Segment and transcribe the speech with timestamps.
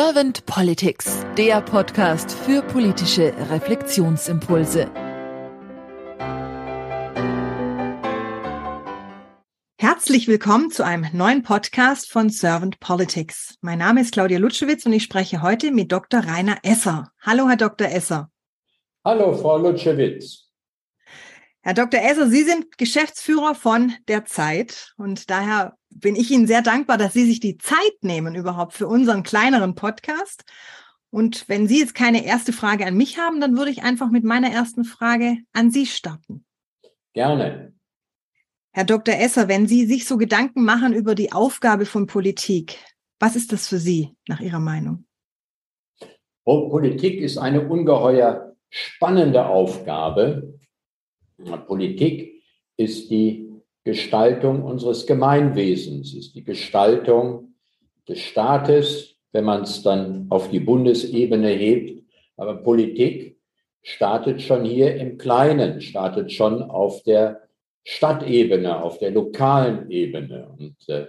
[0.00, 4.88] Servant Politics, der Podcast für politische Reflexionsimpulse.
[9.76, 13.56] Herzlich willkommen zu einem neuen Podcast von Servant Politics.
[13.60, 16.20] Mein Name ist Claudia Lutschewitz und ich spreche heute mit Dr.
[16.20, 17.10] Rainer Esser.
[17.20, 17.88] Hallo, Herr Dr.
[17.88, 18.30] Esser.
[19.04, 20.44] Hallo, Frau Lutschewitz.
[21.62, 22.00] Herr Dr.
[22.00, 27.12] Esser, Sie sind Geschäftsführer von der Zeit und daher bin ich Ihnen sehr dankbar, dass
[27.12, 30.44] Sie sich die Zeit nehmen überhaupt für unseren kleineren Podcast.
[31.10, 34.24] Und wenn Sie jetzt keine erste Frage an mich haben, dann würde ich einfach mit
[34.24, 36.44] meiner ersten Frage an Sie starten.
[37.14, 37.72] Gerne.
[38.72, 39.14] Herr Dr.
[39.14, 42.78] Esser, wenn Sie sich so Gedanken machen über die Aufgabe von Politik,
[43.18, 45.06] was ist das für Sie nach Ihrer Meinung?
[46.44, 50.58] Oh, Politik ist eine ungeheuer spannende Aufgabe.
[51.66, 52.42] Politik
[52.76, 53.47] ist die
[53.88, 57.54] Gestaltung unseres Gemeinwesens, ist die Gestaltung
[58.06, 62.04] des Staates, wenn man es dann auf die Bundesebene hebt.
[62.36, 63.38] Aber Politik
[63.80, 67.48] startet schon hier im Kleinen, startet schon auf der
[67.82, 70.50] Stadtebene, auf der lokalen Ebene.
[70.58, 71.06] Und äh,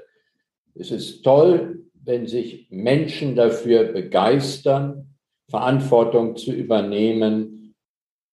[0.76, 5.18] es ist toll, wenn sich Menschen dafür begeistern,
[5.50, 7.76] Verantwortung zu übernehmen,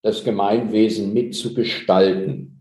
[0.02, 2.55] das Gemeinwesen mitzugestalten.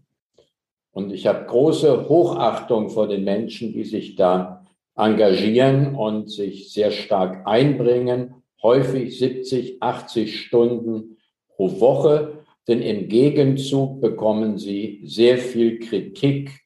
[0.95, 4.65] Und ich habe große Hochachtung vor den Menschen, die sich da
[4.95, 11.17] engagieren und sich sehr stark einbringen, häufig 70, 80 Stunden
[11.49, 12.45] pro Woche.
[12.69, 16.61] Denn im Gegenzug bekommen sie sehr viel Kritik,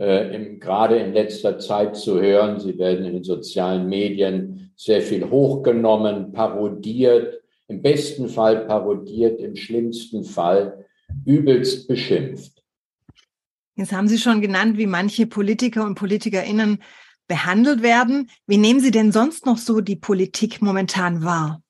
[0.00, 2.58] äh, im, gerade in letzter Zeit zu hören.
[2.58, 9.54] Sie werden in den sozialen Medien sehr viel hochgenommen, parodiert, im besten Fall parodiert, im
[9.54, 10.84] schlimmsten Fall
[11.24, 12.63] übelst beschimpft.
[13.76, 16.80] Jetzt haben Sie schon genannt, wie manche Politiker und Politikerinnen
[17.26, 18.30] behandelt werden.
[18.46, 21.60] Wie nehmen Sie denn sonst noch so die Politik momentan wahr?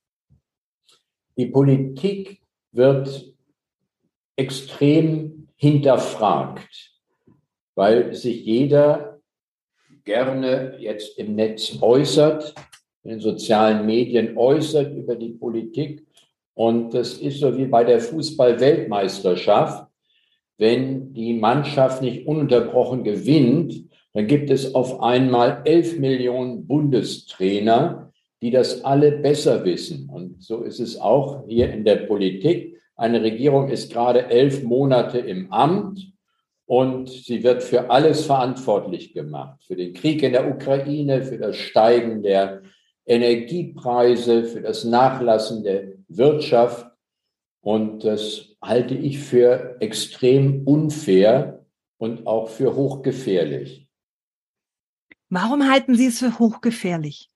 [1.39, 2.43] Die Politik
[2.73, 3.35] wird
[4.37, 6.93] extrem hinterfragt,
[7.75, 9.21] weil sich jeder
[10.05, 12.55] gerne jetzt im Netz äußert,
[13.03, 16.07] in den sozialen Medien äußert über die Politik.
[16.53, 19.89] Und das ist so wie bei der Fußball-Weltmeisterschaft
[20.59, 28.51] wenn die Mannschaft nicht ununterbrochen gewinnt, dann gibt es auf einmal elf Millionen Bundestrainer, die
[28.51, 30.09] das alle besser wissen.
[30.09, 32.81] Und so ist es auch hier in der Politik.
[32.97, 36.13] Eine Regierung ist gerade elf Monate im Amt
[36.67, 39.63] und sie wird für alles verantwortlich gemacht.
[39.65, 42.63] Für den Krieg in der Ukraine, für das Steigen der
[43.07, 46.87] Energiepreise, für das Nachlassen der Wirtschaft.
[47.65, 51.65] Und das halte ich für extrem unfair
[51.97, 53.89] und auch für hochgefährlich.
[55.31, 57.31] Warum halten Sie es für hochgefährlich?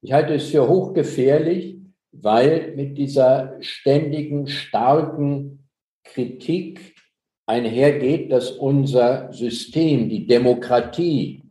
[0.00, 1.76] Ich halte es für hochgefährlich,
[2.12, 5.68] weil mit dieser ständigen, starken
[6.02, 6.96] Kritik
[7.44, 11.42] einhergeht, dass unser System, die Demokratie,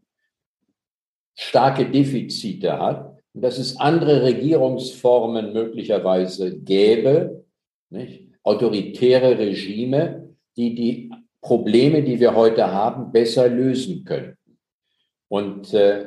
[1.36, 3.06] starke Defizite hat
[3.42, 7.46] dass es andere Regierungsformen möglicherweise gäbe,
[7.90, 8.28] nicht?
[8.44, 11.12] autoritäre Regime, die die
[11.42, 14.38] Probleme, die wir heute haben, besser lösen können.
[15.30, 16.06] Und äh,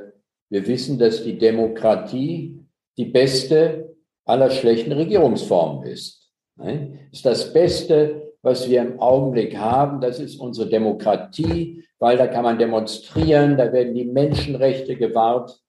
[0.49, 2.59] wir wissen, dass die Demokratie
[2.97, 6.31] die beste aller schlechten Regierungsformen ist.
[6.57, 7.09] Ne?
[7.13, 12.45] Ist das Beste, was wir im Augenblick haben, das ist unsere Demokratie, weil da kann
[12.45, 15.61] man demonstrieren, da werden die Menschenrechte gewahrt,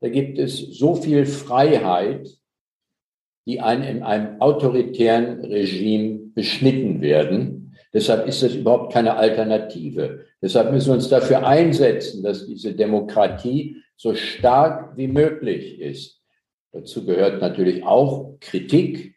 [0.00, 2.28] da gibt es so viel Freiheit,
[3.46, 7.74] die ein, in einem autoritären Regime beschnitten werden.
[7.92, 10.26] Deshalb ist das überhaupt keine Alternative.
[10.42, 16.20] Deshalb müssen wir uns dafür einsetzen, dass diese Demokratie so stark wie möglich ist.
[16.72, 19.16] Dazu gehört natürlich auch Kritik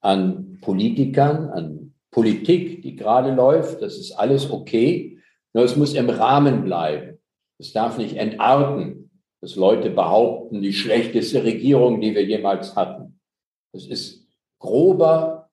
[0.00, 3.82] an Politikern, an Politik, die gerade läuft.
[3.82, 5.18] Das ist alles okay.
[5.52, 7.18] Nur es muss im Rahmen bleiben.
[7.58, 9.09] Es darf nicht entarten,
[9.40, 13.18] dass Leute behaupten, die schlechteste Regierung, die wir jemals hatten.
[13.72, 14.26] Das ist
[14.58, 15.50] grober,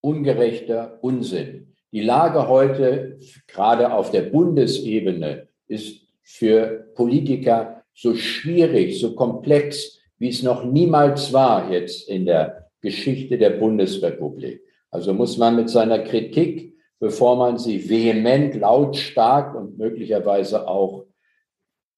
[0.00, 1.74] ungerechter Unsinn.
[1.92, 10.28] Die Lage heute, gerade auf der Bundesebene, ist für Politiker so schwierig, so komplex, wie
[10.28, 14.62] es noch niemals war jetzt in der Geschichte der Bundesrepublik.
[14.90, 21.06] Also muss man mit seiner Kritik, bevor man sie vehement, lautstark und möglicherweise auch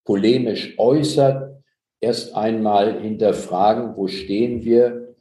[0.06, 1.62] polemisch äußert,
[2.00, 5.14] erst einmal hinterfragen, wo stehen wir,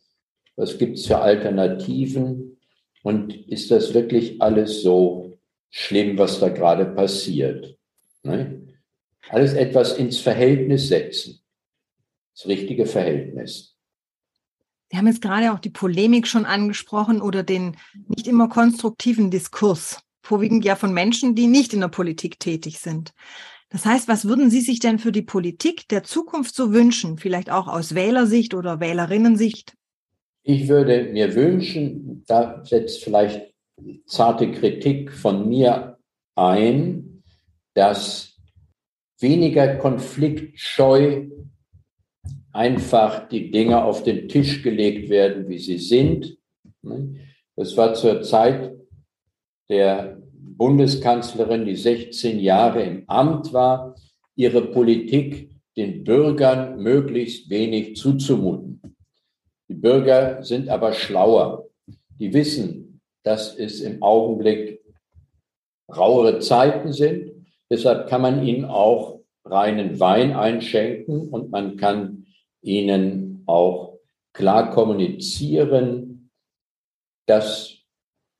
[0.56, 2.58] was gibt es für Alternativen?
[3.04, 5.38] Und ist das wirklich alles so
[5.70, 7.78] schlimm, was da gerade passiert?
[8.24, 8.62] Ne?
[9.30, 11.42] Alles etwas ins Verhältnis setzen.
[12.36, 13.76] das richtige Verhältnis.
[14.92, 17.76] Sie haben jetzt gerade auch die Polemik schon angesprochen oder den
[18.08, 23.14] nicht immer konstruktiven Diskurs, vorwiegend ja von Menschen, die nicht in der Politik tätig sind.
[23.76, 27.52] Das heißt, was würden Sie sich denn für die Politik der Zukunft so wünschen, vielleicht
[27.52, 29.76] auch aus Wählersicht oder Wählerinnensicht?
[30.44, 33.54] Ich würde mir wünschen, da setzt vielleicht
[34.06, 35.98] zarte Kritik von mir
[36.36, 37.22] ein,
[37.74, 38.38] dass
[39.20, 41.28] weniger konfliktscheu
[42.54, 46.38] einfach die Dinge auf den Tisch gelegt werden, wie sie sind.
[47.58, 48.74] Das war zur Zeit
[49.68, 50.25] der
[50.58, 53.96] Bundeskanzlerin, die 16 Jahre im Amt war,
[54.36, 58.82] ihre Politik den Bürgern möglichst wenig zuzumuten.
[59.68, 61.66] Die Bürger sind aber schlauer.
[62.20, 64.82] Die wissen, dass es im Augenblick
[65.90, 67.32] rauere Zeiten sind.
[67.70, 72.26] Deshalb kann man ihnen auch reinen Wein einschenken und man kann
[72.62, 73.98] ihnen auch
[74.34, 76.32] klar kommunizieren,
[77.28, 77.75] dass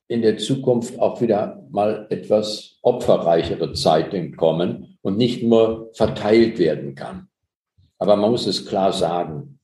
[0.08, 6.96] in der Zukunft auch wieder mal etwas opferreichere Zeiten kommen und nicht nur verteilt werden
[6.96, 7.28] kann.
[7.98, 9.60] Aber man muss es klar sagen.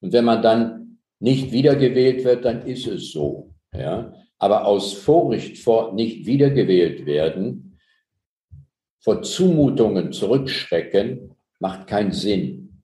[0.00, 3.54] Und wenn man dann nicht wiedergewählt wird, dann ist es so.
[3.74, 4.12] Ja?
[4.38, 7.78] Aber aus Furcht vor nicht wiedergewählt werden,
[9.00, 12.75] vor Zumutungen zurückschrecken, macht keinen Sinn.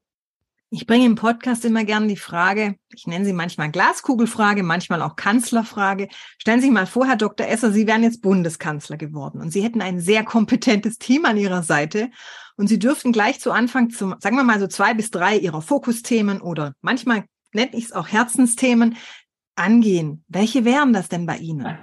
[0.74, 5.16] Ich bringe im Podcast immer gerne die Frage, ich nenne sie manchmal Glaskugelfrage, manchmal auch
[5.16, 6.08] Kanzlerfrage.
[6.38, 7.46] Stellen Sie sich mal vor, Herr Dr.
[7.46, 11.62] Esser, Sie wären jetzt Bundeskanzler geworden und Sie hätten ein sehr kompetentes Team an Ihrer
[11.62, 12.08] Seite
[12.56, 15.60] und Sie dürften gleich zu Anfang, zum, sagen wir mal so zwei bis drei Ihrer
[15.60, 18.96] Fokusthemen oder manchmal nenne ich es auch Herzensthemen
[19.56, 20.24] angehen.
[20.28, 21.66] Welche wären das denn bei Ihnen?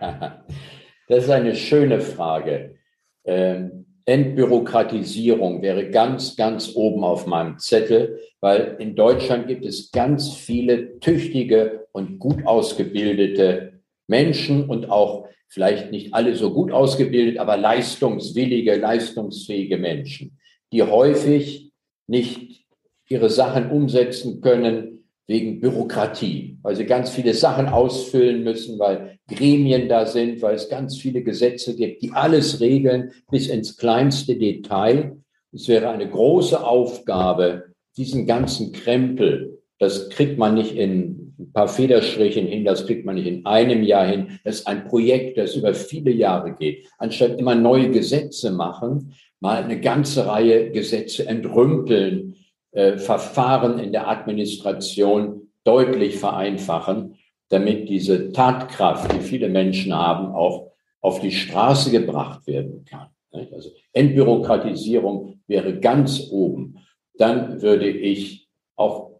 [1.08, 2.76] Das ist eine schöne Frage.
[3.24, 10.34] Ähm Entbürokratisierung wäre ganz, ganz oben auf meinem Zettel, weil in Deutschland gibt es ganz
[10.34, 17.58] viele tüchtige und gut ausgebildete Menschen und auch vielleicht nicht alle so gut ausgebildet, aber
[17.58, 20.40] leistungswillige, leistungsfähige Menschen,
[20.72, 21.72] die häufig
[22.08, 22.66] nicht
[23.08, 24.99] ihre Sachen umsetzen können,
[25.30, 30.70] wegen Bürokratie, weil sie ganz viele Sachen ausfüllen müssen, weil Gremien da sind, weil es
[30.70, 35.18] ganz viele Gesetze gibt, die alles regeln bis ins kleinste Detail.
[35.54, 37.66] Es wäre eine große Aufgabe,
[37.96, 43.14] diesen ganzen Krempel, das kriegt man nicht in ein paar Federstrichen hin, das kriegt man
[43.14, 44.40] nicht in einem Jahr hin.
[44.44, 46.88] Das ist ein Projekt, das über viele Jahre geht.
[46.98, 52.36] Anstatt immer neue Gesetze machen, mal eine ganze Reihe Gesetze entrümpeln,
[52.72, 57.16] äh, Verfahren in der Administration deutlich vereinfachen,
[57.50, 60.72] damit diese Tatkraft, die viele Menschen haben, auch
[61.02, 63.08] auf die Straße gebracht werden kann.
[63.32, 66.78] Also Entbürokratisierung wäre ganz oben.
[67.16, 69.20] Dann würde ich auch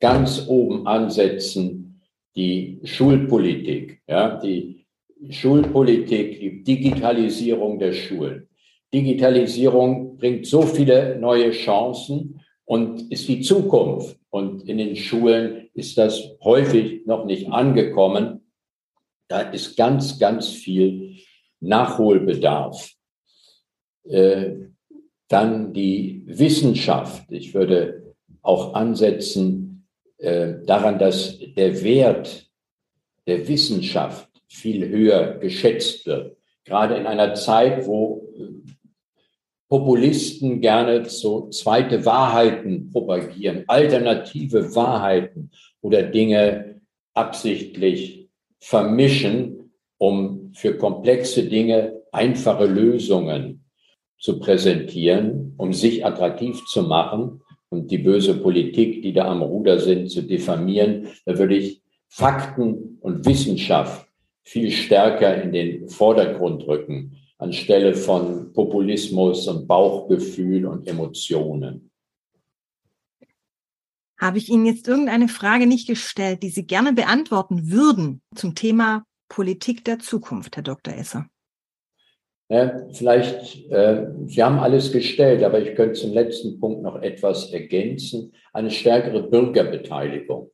[0.00, 2.00] ganz oben ansetzen
[2.36, 4.86] die Schulpolitik, ja, die
[5.30, 8.48] Schulpolitik, die Digitalisierung der Schulen.
[8.92, 12.37] Digitalisierung bringt so viele neue Chancen
[12.68, 14.18] und ist die Zukunft.
[14.28, 18.42] Und in den Schulen ist das häufig noch nicht angekommen.
[19.26, 21.16] Da ist ganz, ganz viel
[21.60, 22.92] Nachholbedarf.
[24.04, 24.56] Äh,
[25.28, 27.32] dann die Wissenschaft.
[27.32, 29.86] Ich würde auch ansetzen
[30.18, 32.50] äh, daran, dass der Wert
[33.26, 36.36] der Wissenschaft viel höher geschätzt wird.
[36.64, 38.28] Gerade in einer Zeit, wo
[39.68, 45.50] Populisten gerne so zweite Wahrheiten propagieren, alternative Wahrheiten
[45.82, 46.80] oder Dinge
[47.14, 48.28] absichtlich
[48.60, 53.64] vermischen, um für komplexe Dinge einfache Lösungen
[54.18, 59.78] zu präsentieren, um sich attraktiv zu machen und die böse Politik, die da am Ruder
[59.78, 61.08] sind, zu diffamieren.
[61.26, 64.08] Da würde ich Fakten und Wissenschaft
[64.42, 71.90] viel stärker in den Vordergrund rücken anstelle von Populismus und Bauchgefühl und Emotionen.
[74.20, 79.04] Habe ich Ihnen jetzt irgendeine Frage nicht gestellt, die Sie gerne beantworten würden zum Thema
[79.28, 80.94] Politik der Zukunft, Herr Dr.
[80.94, 81.26] Esser?
[82.50, 87.52] Ja, vielleicht, äh, Sie haben alles gestellt, aber ich könnte zum letzten Punkt noch etwas
[87.52, 88.32] ergänzen.
[88.52, 90.50] Eine stärkere Bürgerbeteiligung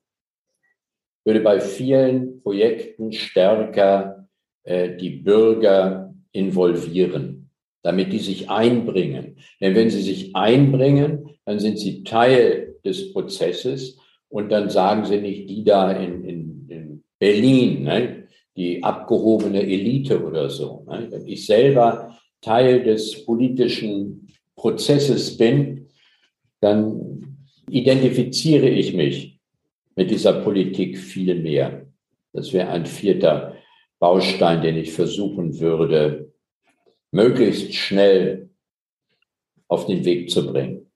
[1.24, 4.28] würde bei vielen Projekten stärker
[4.64, 6.03] äh, die Bürger
[6.34, 7.48] involvieren,
[7.82, 9.36] damit die sich einbringen.
[9.60, 13.98] Denn wenn sie sich einbringen, dann sind sie Teil des Prozesses
[14.28, 20.22] und dann sagen sie nicht die da in, in, in Berlin, ne, die abgehobene Elite
[20.22, 20.84] oder so.
[20.86, 21.06] Ne.
[21.10, 25.86] Wenn ich selber Teil des politischen Prozesses bin,
[26.60, 27.38] dann
[27.70, 29.38] identifiziere ich mich
[29.96, 31.86] mit dieser Politik viel mehr.
[32.32, 33.54] Das wäre ein vierter
[33.98, 36.32] Baustein, den ich versuchen würde,
[37.10, 38.50] möglichst schnell
[39.68, 40.90] auf den Weg zu bringen.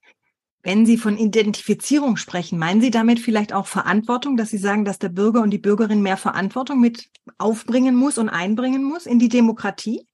[0.62, 4.98] Wenn Sie von Identifizierung sprechen, meinen Sie damit vielleicht auch Verantwortung, dass Sie sagen, dass
[4.98, 9.28] der Bürger und die Bürgerin mehr Verantwortung mit aufbringen muss und einbringen muss in die
[9.28, 10.06] Demokratie?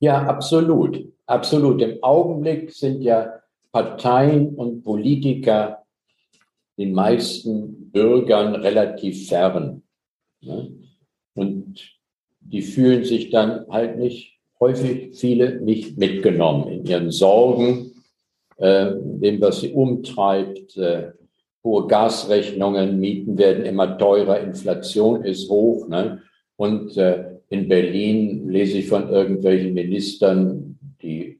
[0.00, 1.12] Ja, absolut.
[1.26, 1.80] Absolut.
[1.80, 5.84] Im Augenblick sind ja Parteien und Politiker
[6.76, 9.82] den meisten Bürgern relativ fern.
[10.40, 10.81] Ne?
[12.44, 17.92] Die fühlen sich dann halt nicht, häufig viele nicht mitgenommen in ihren Sorgen,
[18.58, 20.76] äh, dem, was sie umtreibt.
[20.76, 21.12] Äh,
[21.64, 25.88] hohe Gasrechnungen, Mieten werden immer teurer, Inflation ist hoch.
[25.88, 26.22] Ne?
[26.56, 31.38] Und äh, in Berlin lese ich von irgendwelchen Ministern, die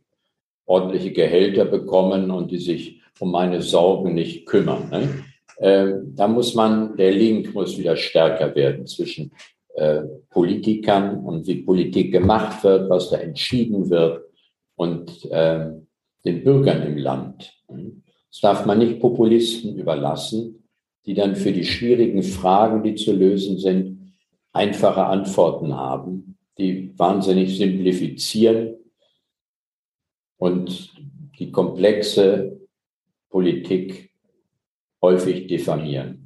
[0.67, 4.89] ordentliche Gehälter bekommen und die sich um meine Sorgen nicht kümmern.
[4.91, 5.25] Ne?
[5.59, 9.33] Äh, da muss man, der Link muss wieder stärker werden zwischen
[9.75, 14.25] äh, Politikern und wie Politik gemacht wird, was da entschieden wird
[14.76, 15.71] und äh,
[16.25, 17.52] den Bürgern im Land.
[17.69, 20.69] Das darf man nicht Populisten überlassen,
[21.07, 24.14] die dann für die schwierigen Fragen, die zu lösen sind,
[24.52, 28.76] einfache Antworten haben, die wahnsinnig simplifizieren
[30.37, 30.93] und
[31.38, 32.61] die komplexe
[33.31, 34.11] Politik
[35.00, 36.22] häufig diffamieren.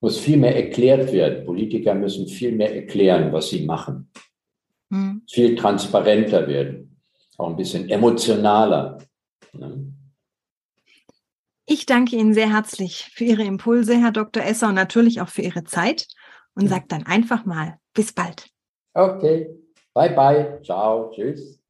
[0.00, 1.44] Muss viel mehr erklärt werden.
[1.44, 4.10] Politiker müssen viel mehr erklären, was sie machen.
[4.90, 5.22] Mhm.
[5.28, 7.00] Viel transparenter werden,
[7.36, 8.98] auch ein bisschen emotionaler.
[9.52, 9.92] Ne?
[11.66, 14.42] Ich danke Ihnen sehr herzlich für Ihre Impulse, Herr Dr.
[14.42, 16.06] Esser, und natürlich auch für Ihre Zeit
[16.54, 18.48] und sage dann einfach mal bis bald.
[18.94, 19.50] Okay,
[19.92, 21.60] bye bye, ciao, tschüss.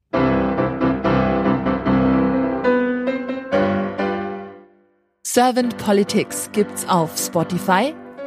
[5.25, 7.93] Servant Politics gibt's auf Spotify,